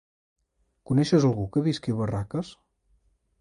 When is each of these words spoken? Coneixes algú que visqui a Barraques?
Coneixes 0.91 1.27
algú 1.29 1.45
que 1.57 1.63
visqui 1.67 1.95
a 1.97 1.99
Barraques? 2.01 2.51